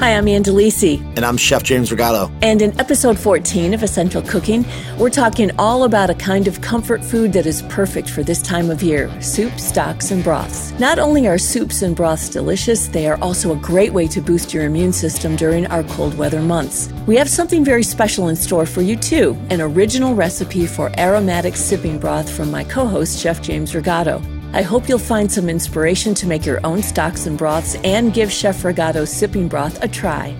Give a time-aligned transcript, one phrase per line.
[0.00, 1.00] Hi, I'm Ann Delisi.
[1.16, 2.28] And I'm Chef James Rigato.
[2.42, 4.66] And in episode 14 of Essential Cooking,
[4.98, 8.70] we're talking all about a kind of comfort food that is perfect for this time
[8.70, 10.72] of year soups, stocks, and broths.
[10.80, 14.52] Not only are soups and broths delicious, they are also a great way to boost
[14.52, 16.92] your immune system during our cold weather months.
[17.06, 21.54] We have something very special in store for you, too an original recipe for aromatic
[21.54, 24.33] sipping broth from my co host, Chef James Rigato.
[24.54, 28.30] I hope you'll find some inspiration to make your own stocks and broths and give
[28.30, 30.36] Chef Rigato's sipping broth a try.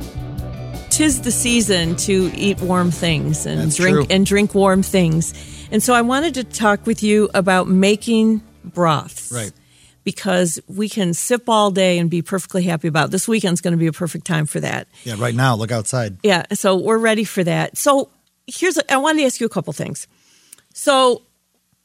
[0.91, 4.07] Tis the season to eat warm things and That's drink true.
[4.11, 5.35] and drink warm things.
[5.73, 9.33] And so I wanted to talk with you about making broths.
[9.33, 9.51] Right.
[10.05, 13.11] Because we can sip all day and be perfectly happy about it.
[13.11, 14.87] this weekend's going to be a perfect time for that.
[15.03, 16.19] Yeah, right now, look outside.
[16.23, 17.77] Yeah, so we're ready for that.
[17.77, 18.11] So
[18.47, 20.07] here's I wanted to ask you a couple things.
[20.73, 21.23] So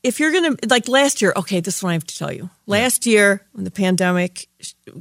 [0.04, 2.50] if you're gonna like last year, okay, this is what I have to tell you.
[2.68, 4.48] Last year, when the pandemic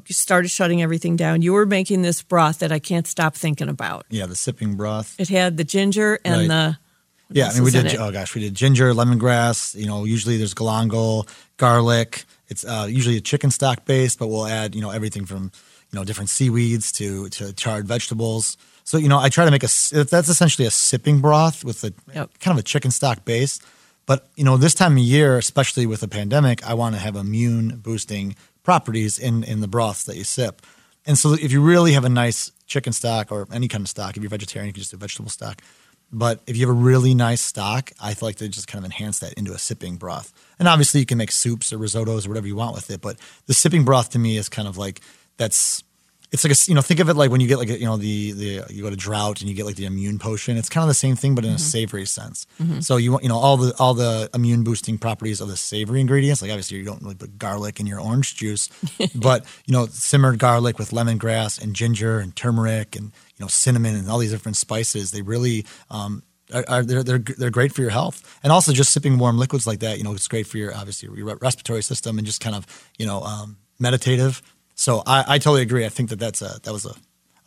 [0.06, 4.06] started shutting everything down, you were making this broth that I can't stop thinking about.
[4.10, 5.14] Yeah, the sipping broth.
[5.18, 6.48] It had the ginger and Right.
[6.48, 6.78] the
[7.30, 7.94] Yeah, I mean, we did.
[7.96, 9.74] Oh gosh, we did ginger, lemongrass.
[9.74, 12.24] You know, usually there's galangal, garlic.
[12.48, 15.52] It's uh, usually a chicken stock base, but we'll add you know everything from
[15.92, 18.56] you know different seaweeds to to charred vegetables.
[18.84, 19.68] So you know, I try to make a,
[20.04, 22.38] that's essentially a sipping broth with a Yep.
[22.40, 23.60] kind of a chicken stock base.
[24.08, 27.14] But you know, this time of year, especially with the pandemic, I want to have
[27.14, 30.62] immune boosting properties in in the broths that you sip.
[31.04, 34.16] And so, if you really have a nice chicken stock or any kind of stock,
[34.16, 35.60] if you're vegetarian, you can just do vegetable stock.
[36.10, 39.18] But if you have a really nice stock, I like to just kind of enhance
[39.18, 40.32] that into a sipping broth.
[40.58, 43.02] And obviously, you can make soups or risottos or whatever you want with it.
[43.02, 45.02] But the sipping broth to me is kind of like
[45.36, 45.84] that's
[46.30, 47.86] it's like a you know think of it like when you get like a, you
[47.86, 50.56] know the the you go to drought and you get like the immune potion.
[50.56, 52.46] It's kind of the same thing, but in a savory sense.
[52.80, 56.00] So you want you know all the all the immune boosting properties of the savory
[56.00, 56.42] ingredients.
[56.42, 58.68] Like obviously you don't really put garlic in your orange juice,
[59.14, 63.96] but you know simmered garlic with lemongrass and ginger and turmeric and you know cinnamon
[63.96, 65.12] and all these different spices.
[65.12, 68.92] They really um, are, are they're, they're they're great for your health, and also just
[68.92, 69.96] sipping warm liquids like that.
[69.96, 72.66] You know, it's great for your obviously your respiratory system and just kind of
[72.98, 74.42] you know um, meditative.
[74.78, 75.84] So I, I totally agree.
[75.84, 76.94] I think that that's a that was a,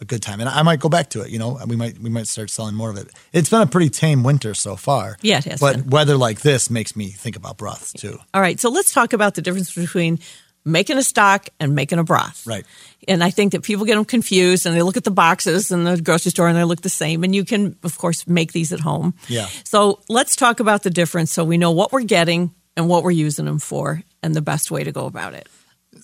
[0.02, 1.30] a good time, and I might go back to it.
[1.30, 3.08] You know, we might we might start selling more of it.
[3.32, 5.18] It's been a pretty tame winter so far.
[5.22, 5.90] Yeah, it has But been.
[5.90, 8.18] weather like this makes me think about broths too.
[8.34, 10.20] All right, so let's talk about the difference between
[10.66, 12.46] making a stock and making a broth.
[12.46, 12.66] Right.
[13.08, 15.86] And I think that people get them confused and they look at the boxes in
[15.86, 17.24] the grocery store and they look the same.
[17.24, 19.16] And you can, of course, make these at home.
[19.28, 19.48] Yeah.
[19.64, 23.10] So let's talk about the difference so we know what we're getting and what we're
[23.10, 25.48] using them for and the best way to go about it.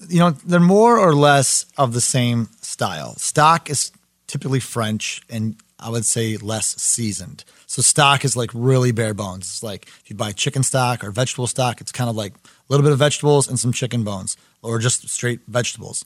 [0.10, 3.16] You know, they're more or less of the same style.
[3.16, 3.92] Stock is
[4.28, 7.44] typically French and I would say less seasoned.
[7.68, 9.46] So stock is like really bare bones.
[9.46, 12.38] It's like if you buy chicken stock or vegetable stock, it's kind of like a
[12.70, 16.04] little bit of vegetables and some chicken bones or just straight vegetables.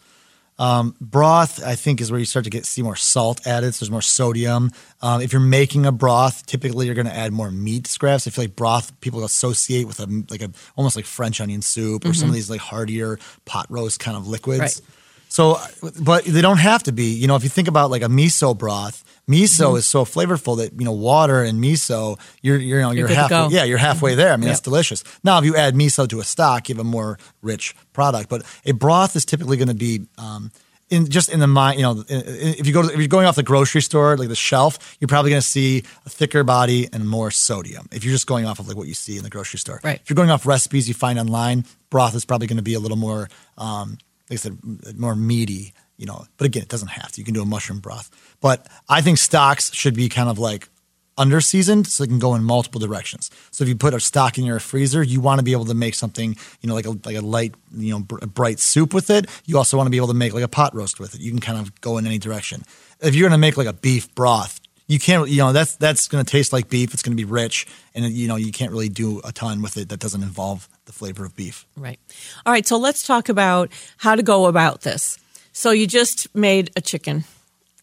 [0.62, 3.74] Um, broth, I think, is where you start to get see more salt added.
[3.74, 4.72] So there's more sodium.
[5.02, 8.28] Um, if you're making a broth, typically you're going to add more meat scraps.
[8.28, 12.06] I feel like broth people associate with a like a almost like French onion soup
[12.06, 14.60] or some of these like heartier pot roast kind of liquids.
[14.60, 14.82] Right.
[15.32, 15.58] So,
[16.02, 17.14] but they don't have to be.
[17.14, 19.78] You know, if you think about like a miso broth, miso Mm-hmm.
[19.78, 23.16] is so flavorful that you know water and miso, you're you're you know you're, to
[23.16, 23.48] halfway.
[23.56, 24.34] Yeah, you're halfway there.
[24.34, 24.50] I mean, Yep.
[24.52, 25.06] that's delicious.
[25.24, 28.28] Now, if you add miso to a stock, you have a more rich product.
[28.30, 30.02] But a broth is typically going to be.
[30.18, 30.52] Um,
[30.90, 33.38] in just in the mind, you know, if you go to, if you're going off
[33.38, 37.08] the grocery store, like the shelf, you're probably going to see a thicker body and
[37.08, 37.88] more sodium.
[37.94, 40.02] If you're just going off of like what you see in the grocery store, Right.
[40.04, 42.80] If you're going off recipes you find online, broth is probably going to be a
[42.82, 44.00] little more, um,
[44.32, 45.74] like I said, more meaty.
[45.98, 47.22] You know, but again, it doesn't have to.
[47.22, 48.10] You can do a mushroom broth.
[48.42, 50.68] But I think stocks should be kind of like
[51.16, 53.30] under seasoned so it can go in multiple directions.
[53.52, 55.76] So if you put a stock in your freezer, you want to be able to
[55.76, 59.12] make something, you know, like a like a light, you know, br- bright soup with
[59.12, 59.28] it.
[59.46, 61.22] You also want to be able to make like a pot roast with it.
[61.22, 62.64] You can kind of go in any direction.
[63.02, 66.08] If you're going to make like a beef broth, you can't, you know, that's that's
[66.08, 66.94] going to taste like beef.
[66.94, 69.78] It's going to be rich, and you know, you can't really do a ton with
[69.78, 71.66] it that doesn't involve the flavor of beef.
[71.78, 72.00] Right.
[72.46, 72.68] All right.
[72.68, 75.18] So let's talk about how to go about this.
[75.54, 77.24] So you just made a chicken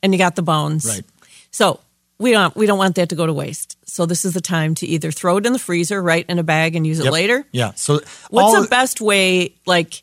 [0.03, 0.87] and you got the bones.
[0.87, 1.03] Right.
[1.51, 1.81] So
[2.19, 3.77] we don't we don't want that to go to waste.
[3.87, 6.43] So this is the time to either throw it in the freezer, right, in a
[6.43, 7.13] bag and use it Yep.
[7.13, 7.47] later.
[7.53, 7.73] Yeah.
[7.75, 8.01] So
[8.31, 10.03] What's the best way, like,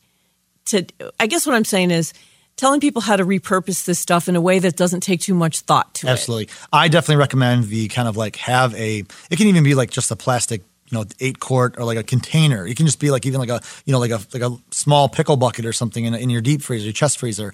[0.66, 0.86] to?
[1.20, 2.14] I guess what I'm saying is
[2.58, 5.62] telling people how to repurpose this stuff in a way that doesn't take too much
[5.62, 6.10] thought to it.
[6.10, 6.50] Absolutely.
[6.74, 10.10] I definitely recommend the kind of like have a it can even be like just
[10.12, 12.66] a plastic, you know, eight quart or like a container.
[12.68, 15.10] It can just be like even like a you know, like a like a small
[15.10, 17.54] pickle bucket or something in, in your deep freezer, your chest freezer.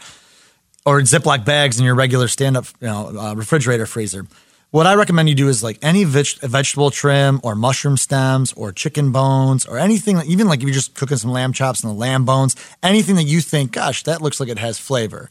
[0.83, 4.25] Or Ziploc bags in your regular stand up you know, uh, refrigerator freezer.
[4.72, 8.72] What I recommend you do is like any veg- vegetable trim or mushroom stems or
[8.72, 11.98] chicken bones or anything, even like if you're just cooking some lamb chops and the
[11.98, 15.30] lamb bones, anything that you think, gosh, that looks like it has flavor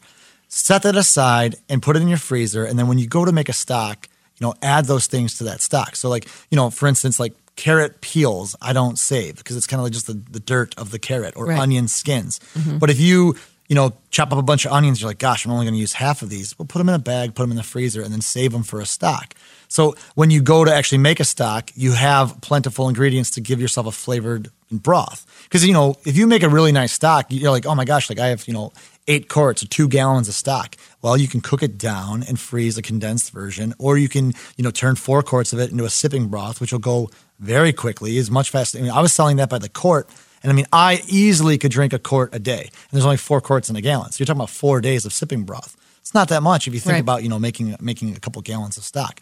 [0.51, 2.65] set that aside and put it in your freezer.
[2.65, 4.07] And then when you go to make a stock,
[4.37, 5.95] you know, add those things to that stock.
[5.95, 9.79] So, like, you know, for instance, like carrot peels, I don't save because it's kind
[9.79, 11.59] of like just the, the dirt of the carrot or Right.
[11.59, 12.39] onion skins.
[12.57, 12.77] Mm-hmm.
[12.77, 13.35] But if you,
[13.67, 15.79] you know, chop up a bunch of onions, you're like, gosh, I'm only going to
[15.79, 16.57] use half of these.
[16.57, 18.63] Well, put them in a bag, put them in the freezer, and then save them
[18.63, 19.33] for a stock.
[19.69, 23.61] So when you go to actually make a stock, you have plentiful ingredients to give
[23.61, 25.25] yourself a flavored broth.
[25.43, 28.09] Because you know, if you make a really nice stock, you're like, oh my gosh,
[28.09, 28.73] like I have you know
[29.07, 30.75] eight quarts or two gallons of stock.
[31.01, 34.63] Well, you can cook it down and freeze a condensed version, or you can you
[34.63, 37.09] know turn four quarts of it into a sipping broth, which will go
[37.39, 38.77] very quickly, is much faster.
[38.77, 40.07] I mean, I was selling that by the quart.
[40.43, 43.41] And I mean, I easily could drink a quart a day, and there's only four
[43.41, 44.11] quarts in a gallon.
[44.11, 45.77] So you're talking about four days of sipping broth.
[45.99, 46.99] It's not that much if you think Right.
[47.01, 49.21] about you know making making a couple gallons of stock.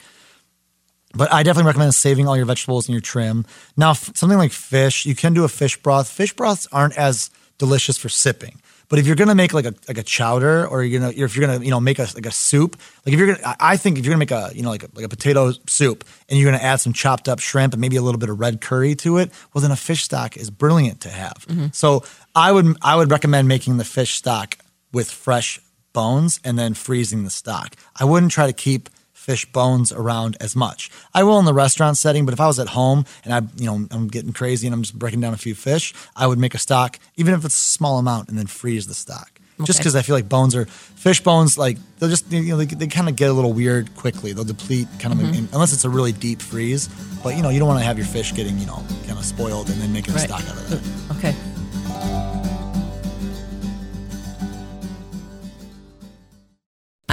[1.13, 3.45] But I definitely recommend saving all your vegetables and your trim.
[3.75, 6.07] Now, f- something like fish, you can do a fish broth.
[6.07, 8.61] Fish broths aren't as delicious for sipping.
[8.89, 11.47] But if you're gonna make like a like a chowder, or you're gonna if you're
[11.47, 12.75] gonna you know make a like a soup,
[13.05, 14.89] like if you're gonna, I think if you're gonna make a you know like a,
[14.95, 18.01] like a potato soup, and you're gonna add some chopped up shrimp and maybe a
[18.01, 21.09] little bit of red curry to it, well then a fish stock is brilliant to
[21.09, 21.45] have.
[21.47, 21.67] Mm-hmm.
[21.71, 22.03] So
[22.33, 24.57] I would I would recommend making the fish stock
[24.91, 25.61] with fresh
[25.93, 27.75] bones and then freezing the stock.
[27.95, 28.89] I wouldn't try to keep
[29.29, 30.89] fish bones around as much.
[31.13, 33.67] I will in the restaurant setting, but if I was at home and I, you
[33.67, 36.55] know, I'm getting crazy and I'm just breaking down a few fish, I would make
[36.55, 39.39] a stock, even if it's a small amount, and then freeze the stock.
[39.65, 42.65] Just because I feel like bones are fish bones, like they'll just you know they,
[42.65, 44.31] they kind of get a little weird quickly.
[44.33, 46.87] They'll deplete kind of in, unless it's a really deep freeze.
[47.21, 49.25] But you know you don't want to have your fish getting you know kind of
[49.25, 51.11] spoiled and then making a stock out of that.
[51.11, 51.35] Uh, okay.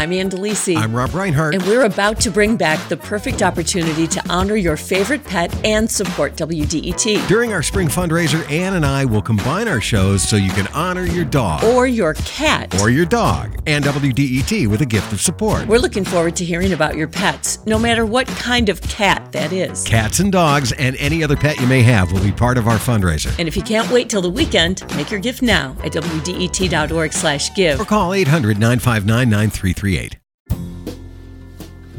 [0.06, 0.76] I'm Ann Delisi.
[0.76, 1.56] I'm Rob Reinhart.
[1.56, 5.90] And we're about to bring back the perfect opportunity to honor your favorite pet and
[5.90, 7.26] support WDET.
[7.26, 11.02] During our spring fundraiser, Ann and I will combine our shows so you can honor
[11.02, 12.80] your dog Or your cat.
[12.80, 15.66] or your dog and WDET with a gift of support.
[15.66, 19.52] We're looking forward to hearing about your pets, no matter what kind of cat that
[19.52, 19.82] is.
[19.82, 22.78] Cats and dogs and any other pet you may have will be part of our
[22.78, 23.36] fundraiser.
[23.40, 27.52] And if you can't wait till the weekend, make your gift now at WDET.org slash
[27.56, 27.80] give.
[27.80, 29.95] Or call 800 959 9338.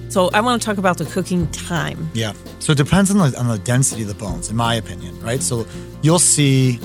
[0.09, 2.09] So I want to talk about the cooking time.
[2.13, 2.33] Yeah.
[2.59, 5.43] So it depends on the on the density of the bones, in my opinion, right?
[5.43, 5.67] So
[6.01, 6.79] you'll see,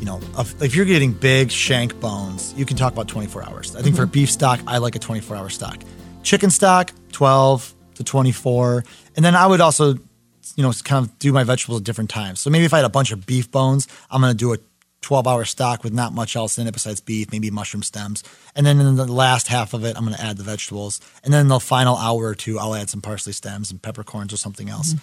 [0.00, 3.76] you know, if, if you're getting big shank bones, you can talk about 24 hours.
[3.76, 4.10] I think for mm-hmm.
[4.12, 5.78] beef stock, I like a 24 hour stock.
[6.22, 8.84] Chicken stock, 12 to 24,
[9.16, 9.94] and then I would also,
[10.56, 12.40] you know, kind of do my vegetables at different times.
[12.40, 14.58] So maybe if I had a bunch of beef bones, I'm going to do a
[15.04, 18.24] 12 hour stock with not much else in it besides beef, maybe mushroom stems.
[18.56, 21.00] And then in the last half of it, I'm going to add the vegetables.
[21.22, 24.32] And then in the final hour or two, I'll add some parsley stems and peppercorns
[24.32, 24.94] or something else.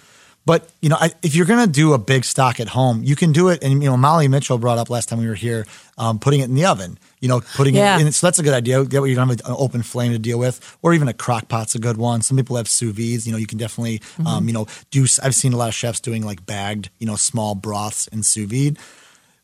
[0.44, 3.14] But, you know, I, if you're going to do a big stock at home, you
[3.14, 3.62] can do it.
[3.62, 5.66] And, you know, Molly Mitchell brought up last time we were here,
[5.98, 7.96] um, putting it in the oven, you know, putting Yeah.
[7.96, 8.10] it in.
[8.10, 8.82] So that's a good idea.
[8.82, 11.46] That way you don't have an open flame to deal with, or even a crock
[11.46, 12.22] pot's a good one.
[12.22, 13.24] Some people have sous vides.
[13.24, 15.06] You know, you can definitely, um, you know, do.
[15.22, 18.50] I've seen a lot of chefs doing like bagged, you know, small broths in sous
[18.50, 18.78] vide.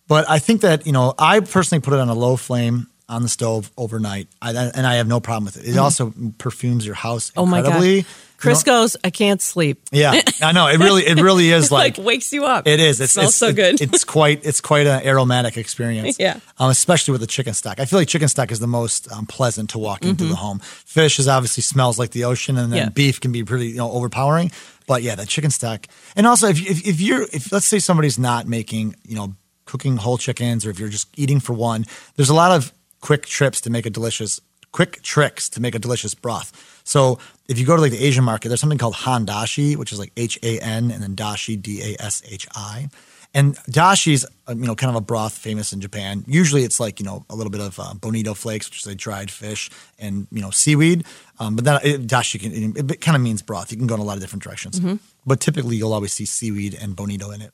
[0.09, 3.23] But I think that you know, I personally put it on a low flame on
[3.23, 5.67] the stove overnight, I, and I have no problem with it.
[5.67, 8.01] It also perfumes your house incredibly.
[8.01, 8.07] Oh my god!
[8.37, 9.83] Chris goes, I can't sleep.
[9.91, 10.69] Yeah, I know.
[10.69, 12.69] It really, it really is Like, like, wakes you up.
[12.69, 13.01] it is.
[13.01, 13.81] It's, smells it's so it- good.
[13.81, 16.19] It's quite, it's quite an aromatic experience.
[16.21, 16.39] Yeah.
[16.59, 17.81] um, especially with the chicken stock.
[17.81, 20.61] I feel like chicken stock is the most um, pleasant to walk into the home.
[20.61, 22.87] Fish is obviously smells like the ocean, and then Mm-hmm.
[22.89, 22.91] Yeah.
[22.91, 24.53] beef can be pretty, you know, overpowering.
[24.87, 28.19] But yeah, that chicken stock, and also if if, if you're, if let's say somebody's
[28.21, 29.35] not making, you know,
[29.69, 31.85] cooking whole chickens, or if you're just eating for one,
[32.17, 34.41] there's a lot of quick trips to make a delicious,
[34.73, 36.81] quick tricks to make a delicious broth.
[36.85, 39.99] So if you go to like the Asian market, there's something called handashi, which is
[39.99, 42.89] like H A N and then dashi D A S H I.
[43.35, 46.25] And dashi's uh, you know kind of a broth famous in Japan.
[46.27, 48.97] Usually it's like you know a little bit of uh, bonito flakes, which is like
[48.97, 51.05] dried fish, and you know seaweed.
[51.39, 53.71] Um, but then it, dashi can it, it kind of means broth.
[53.71, 54.81] You can go in a lot of different directions.
[55.27, 57.53] But typically you'll always see seaweed and bonito in it.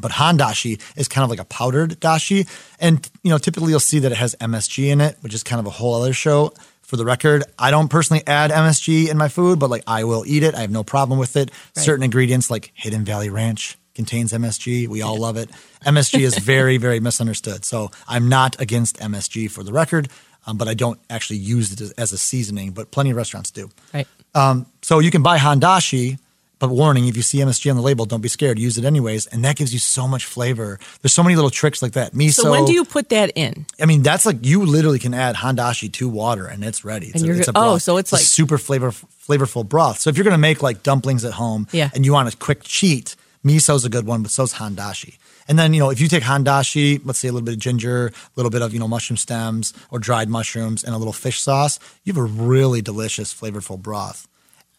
[0.00, 3.98] But handashi is kind of like a powdered dashi, and you know typically you'll see
[3.98, 6.52] that it has MSG in it, which is kind of a whole other show.
[6.82, 10.24] For the record, I don't personally add MSG in my food, but like I will
[10.26, 10.54] eat it.
[10.54, 11.50] I have no problem with it.
[11.76, 14.88] Certain ingredients like Hidden Valley Ranch contains MSG.
[14.88, 15.50] We all love it.
[15.84, 17.64] MSG is very very misunderstood.
[17.64, 20.08] So I'm not against MSG for the record,
[20.46, 22.70] um, but I don't actually use it as, as a seasoning.
[22.70, 23.68] But plenty of restaurants do.
[23.92, 24.06] right.
[24.34, 26.18] Um, so you can buy Handashi,
[26.58, 28.58] but warning, if you see MSG on the label, don't be scared.
[28.58, 29.26] Use it anyways.
[29.28, 30.78] And that gives you so much flavor.
[31.02, 32.12] There's so many little tricks like that.
[32.14, 32.42] Miso.
[32.42, 33.66] So when do you put that in?
[33.80, 37.06] I mean, that's like you literally can add Handashi to water and it's ready.
[37.06, 39.68] It's And a, you're it's a go- oh, so it's a like- super flavor flavorful
[39.68, 39.98] broth.
[40.00, 41.90] So if you're going to make like dumplings at home Yeah.
[41.94, 45.18] and you want a quick cheat, Miso's a good one, but so's handashi.
[45.46, 48.08] And then, you know, if you take handashi, let's say a little bit of ginger,
[48.08, 51.40] a little bit of, you know, mushroom stems or dried mushrooms and a little fish
[51.40, 54.27] sauce, you have a really delicious, flavorful broth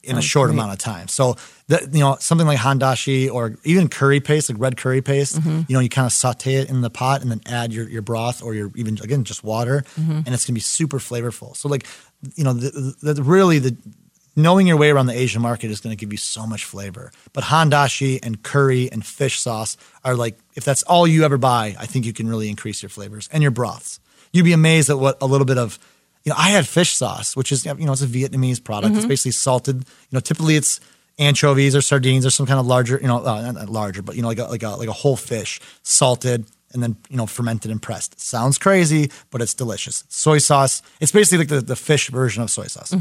[0.03, 1.07] in a oh, short amount of time.
[1.07, 1.35] So,
[1.67, 5.61] that, you know, something like handashi or even curry paste, like red curry paste, mm-hmm.
[5.67, 8.01] you know, you kind of saute it in the pot and then add your, your
[8.01, 10.11] broth or your even, again, just water, mm-hmm.
[10.11, 11.55] and it's going to be super flavorful.
[11.55, 11.85] So, like,
[12.35, 13.75] you know, the, the, really the,
[14.35, 17.11] knowing your way around the Asian market is going to give you so much flavor.
[17.33, 19.75] But handashi and curry and fish sauce
[20.05, 22.89] are like, if that's all you ever buy, I think you can really increase your
[22.89, 23.99] flavors and your broths.
[24.31, 25.77] You'd be amazed at what a little bit of,
[26.23, 28.95] you know, I had fish sauce, which is, you know, it's a Vietnamese product.
[28.95, 30.79] It's basically salted, you know, typically it's
[31.17, 34.21] anchovies or sardines or some kind of larger, you know, uh, not larger, but, you
[34.21, 37.71] know, like a, like a, like a whole fish salted and then, you know, fermented
[37.71, 38.19] and pressed.
[38.19, 40.03] Sounds crazy, but it's delicious.
[40.09, 42.93] Soy sauce, it's basically like the, the fish version of soy sauce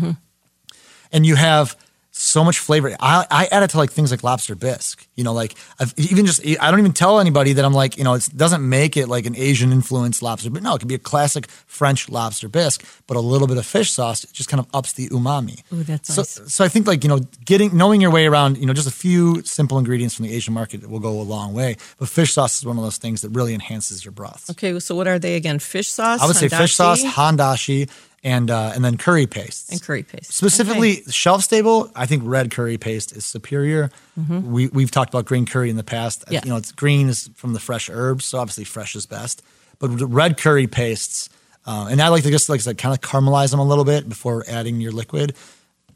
[1.13, 1.77] and you have
[2.19, 2.97] so much flavor.
[2.99, 5.07] I, I add it to like things like lobster bisque.
[5.15, 8.05] You know, like I've even just I don't even tell anybody that I'm like you
[8.05, 10.97] know it doesn't make it like an Asian influenced lobster, but no, it could be
[10.97, 14.59] a classic French lobster bisque, but a little bit of fish sauce it just kind
[14.59, 15.63] of ups the umami.
[15.73, 16.53] Ooh, that's so, nice.
[16.53, 18.93] So I think like you know getting knowing your way around you know just a
[18.93, 21.77] few simple ingredients from the Asian market will go a long way.
[21.99, 24.51] But fish sauce is one of those things that really enhances your broth.
[24.51, 25.61] Okay, so what are they again?
[25.61, 26.21] Fish sauce?
[26.21, 27.91] I would say fish sauce, handashi, handashi,
[28.25, 29.71] and uh, and then curry pastes.
[29.71, 30.33] and curry paste.
[30.33, 31.11] Specifically, Okay.
[31.11, 33.91] shelf stable, I think red curry paste is superior.
[34.29, 36.23] We we've talked about green curry in the past.
[36.23, 36.35] Mm-hmm.
[36.35, 36.41] Yeah.
[36.45, 39.43] You know, it's green is from the fresh herbs, so obviously fresh is best.
[39.79, 41.29] But red curry pastes,
[41.67, 43.85] uh, and I like to just like I said, kind of caramelize them a little
[43.85, 45.37] bit before adding your liquid.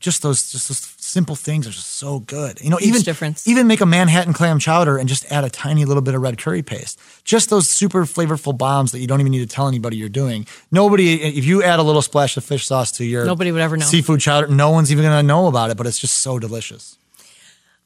[0.02, 2.60] Just those, just those simple things are just so good.
[2.60, 3.46] You know, Huge even difference.
[3.48, 6.36] even make a Manhattan clam chowder and just add a tiny little bit of red
[6.38, 6.98] curry paste.
[7.24, 10.46] Just those super flavorful bombs that you don't even need to tell anybody you're doing.
[10.70, 13.76] Nobody, if you add a little splash of fish sauce to your Nobody would ever
[13.76, 13.86] know.
[13.86, 15.76] seafood chowder, no one's even to know about it.
[15.76, 16.98] But it's just so delicious.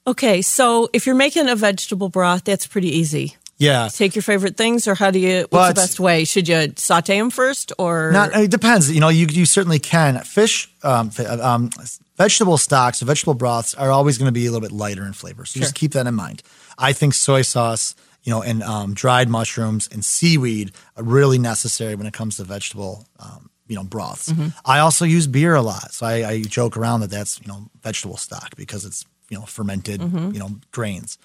[0.07, 3.37] Okay, so if you're making a vegetable broth, that's pretty easy.
[3.59, 5.41] Yeah, Take your favorite things, or how do you?
[5.49, 6.25] What's Well, the best way?
[6.25, 8.91] Should you saute them first, or Not, it depends.
[8.91, 10.19] You know, you you certainly can.
[10.21, 11.11] Fish, um,
[11.41, 11.71] um,
[12.19, 15.47] vegetable stocks, vegetable broths are always going to be a little bit lighter in flavor.
[15.47, 16.43] So just keep that in mind.
[16.77, 17.95] I think soy sauce,
[18.25, 22.45] you know, and um, dried mushrooms and seaweed are really necessary when it comes to
[22.45, 24.31] vegetable, um, you know, broths.
[24.67, 27.71] I also use beer a lot, so I, I joke around that that's you know
[27.83, 31.17] vegetable stock because it's you know fermented, you know, grains.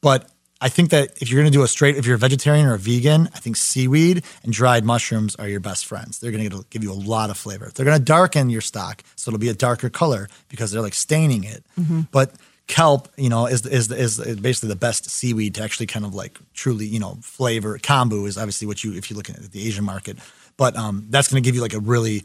[0.00, 2.66] But I think that if you're going to do a straight, if you're a vegetarian
[2.66, 6.18] or a vegan, I think seaweed and dried mushrooms are your best friends.
[6.18, 7.70] They're going to give you a lot of flavor.
[7.74, 10.94] They're going to darken your stock, so it'll be a darker color because they're like
[10.94, 11.64] staining it.
[12.12, 12.32] But
[12.66, 16.38] kelp, you know, is is is basically the best seaweed to actually kind of like
[16.54, 17.78] truly, you know, flavor.
[17.78, 20.18] Kombu is obviously what you if you look at the Asian market,
[20.56, 22.22] but um, that's going to give you like a really.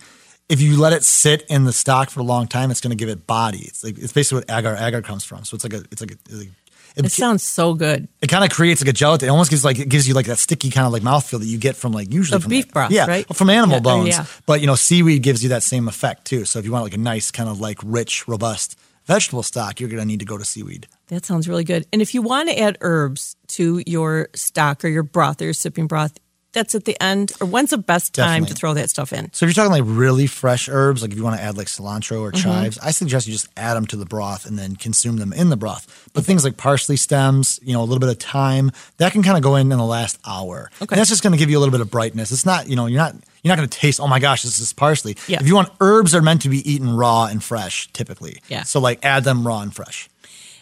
[0.47, 2.95] If you let it sit in the stock for a long time, it's going to
[2.95, 3.61] give it body.
[3.63, 5.43] It's like it's basically what agar agar comes from.
[5.43, 6.51] So it's like a it's like a, it's like-
[6.97, 8.07] it sounds so good.
[8.21, 9.27] it kind of creates like a gelatin.
[9.27, 11.45] It almost gives like it gives you like that sticky kind of like mouthfeel that
[11.45, 13.25] you get from like usually from beef broth, yeah, right?
[13.35, 14.07] from animal Yeah, bones.
[14.09, 14.25] yeah.
[14.45, 16.45] But you know, seaweed gives you that same effect too.
[16.45, 19.89] So if you want like a nice kind of like rich, robust vegetable stock, you're
[19.89, 20.87] gonna need to go to seaweed.
[21.07, 21.85] That sounds really good.
[21.93, 25.53] And if you want to add herbs to your stock or your broth or your
[25.53, 26.17] sipping broth,
[26.55, 27.33] that's at the end.
[27.39, 28.47] Or when's the best time Definitely.
[28.47, 29.31] to throw that stuff in?
[29.31, 31.67] So if you're talking like really fresh herbs, like if you want to add like
[31.67, 32.41] cilantro or Mm-hmm.
[32.43, 35.49] chives, I suggest you just add them to the broth and then consume them in
[35.51, 36.09] the broth.
[36.13, 39.37] But things like parsley stems, you know, a little bit of thyme, that can kind
[39.37, 40.71] of go in in the last hour.
[40.81, 40.93] Okay.
[40.93, 42.31] And that's just going to give you a little bit of brightness.
[42.31, 43.99] It's not, you know, you're not you're not going to taste.
[43.99, 45.15] Oh my gosh, this is parsley.
[45.27, 45.37] Yeah.
[45.39, 48.41] If you want herbs, are meant to be eaten raw and fresh, typically.
[48.47, 48.63] Yeah.
[48.63, 50.09] So like add them raw and fresh.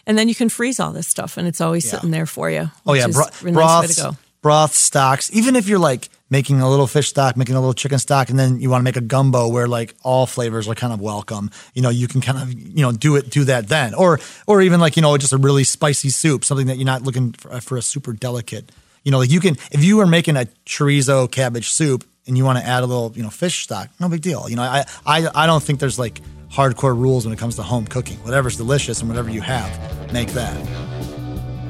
[0.06, 1.92] And then you can freeze all this stuff, and it's always Yeah.
[1.92, 2.70] sitting there for you.
[2.86, 3.98] Oh yeah, bro- a nice
[4.44, 5.30] broth stocks.
[5.32, 8.38] Even if you're like making a little fish stock, making a little chicken stock, and
[8.38, 11.50] then you want to make a gumbo where like all flavors are kind of welcome.
[11.72, 14.60] You know, you can kind of you know do it, do that then, or or
[14.60, 17.54] even like you know just a really spicy soup, something that you're not looking for,
[17.54, 18.70] uh, for a super delicate.
[19.02, 22.44] You know, like you can if you are making a chorizo cabbage soup and you
[22.44, 24.46] want to add a little you know fish stock, no big deal.
[24.50, 26.20] You know, I I I don't think there's like
[26.52, 28.18] hardcore rules when it comes to home cooking.
[28.18, 30.83] Whatever's delicious and whatever you have, make that.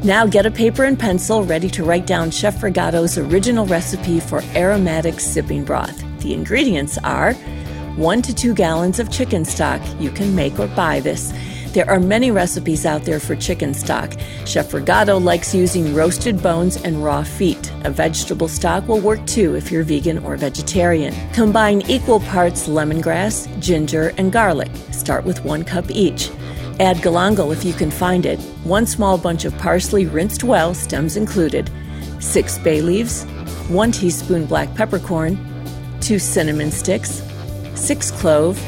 [0.04, 4.42] Now get a paper and pencil ready to write down Chef Rigato's original recipe for
[4.54, 5.99] aromatic sipping broth.
[6.18, 7.32] The ingredients are
[7.96, 9.80] one to two gallons of chicken stock.
[9.99, 11.32] You can make or buy this.
[11.73, 14.12] There are many recipes out there for chicken stock.
[14.44, 17.73] Chef Rigato likes using roasted bones and raw feet.
[17.84, 21.14] A vegetable stock will work too if you're vegan or vegetarian.
[21.32, 24.70] Combine equal parts lemongrass, ginger, and garlic.
[24.90, 26.28] Start with one cup each.
[26.81, 31.16] Add galangal if you can find it, one small bunch of parsley rinsed well, stems
[31.16, 31.71] included,
[32.19, 33.25] six bay leaves,
[33.69, 35.38] one teaspoon black peppercorn,
[36.00, 37.23] two cinnamon sticks,
[37.76, 38.61] six clove,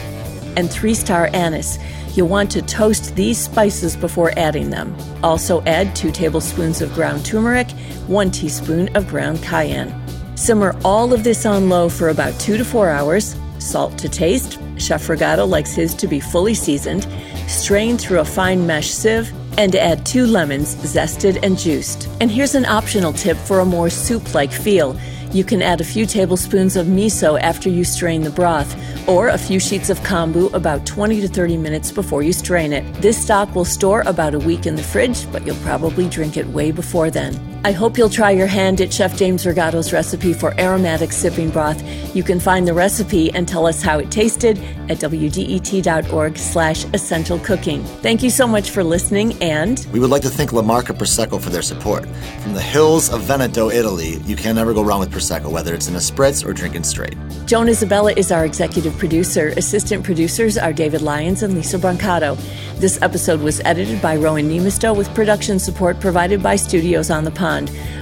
[0.56, 1.78] and three star anise.
[2.16, 4.96] You'll want to toast these spices before adding them.
[5.22, 7.70] Also, add 2 tablespoons of ground turmeric,
[8.06, 9.92] 1 teaspoon of ground cayenne.
[10.34, 13.36] Simmer all of this on low for about 2 to 4 hours.
[13.58, 14.58] Salt to taste.
[14.78, 17.06] Chef Rigato likes his to be fully seasoned.
[17.48, 22.08] Strain through a fine mesh sieve and add two lemons, zested and juiced.
[22.20, 24.98] And here's an optional tip for a more soup like feel.
[25.32, 28.74] You can add a few tablespoons of miso after you strain the broth,
[29.08, 32.84] or a few sheets of kombu about 20 to 30 minutes before you strain it.
[33.02, 36.46] This stock will store about a week in the fridge, but you'll probably drink it
[36.48, 37.55] way before then.
[37.64, 41.82] I hope you'll try your hand at Chef James Rigato's recipe for aromatic sipping broth.
[42.14, 44.58] You can find the recipe and tell us how it tasted
[44.88, 47.82] at wdet.org slash essential cooking.
[48.02, 51.40] Thank you so much for listening and We would like to thank La Marca Prosecco
[51.40, 52.06] for their support.
[52.42, 55.88] From the hills of Veneto, Italy, you can never go wrong with Prosecco, whether it's
[55.88, 57.16] in a spritz or drinking straight.
[57.46, 59.48] Joan Isabella is our executive producer.
[59.56, 62.38] Assistant producers are David Lyons and Lisa Brancato.
[62.78, 67.30] This episode was edited by Rowan Nemisto with production support provided by Studios on the
[67.30, 67.55] Pond.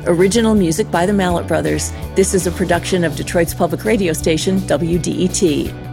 [0.06, 1.92] Original music by the Mallet Brothers.
[2.14, 5.83] This is a production of Detroit's public radio station, WDET.